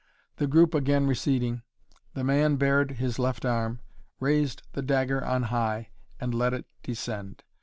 [0.37, 1.61] The group again receding,
[2.15, 3.81] the man bared his left arm,
[4.19, 5.89] raised the dagger on high
[6.19, 7.43] and let it descend.